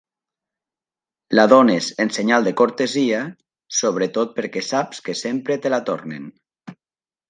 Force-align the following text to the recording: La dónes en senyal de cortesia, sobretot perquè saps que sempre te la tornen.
La 1.39 1.45
dónes 1.51 1.91
en 2.05 2.09
senyal 2.17 2.49
de 2.49 2.55
cortesia, 2.63 3.21
sobretot 3.83 4.35
perquè 4.41 4.67
saps 4.75 5.07
que 5.09 5.19
sempre 5.25 5.63
te 5.67 5.77
la 5.77 5.85
tornen. 5.93 6.31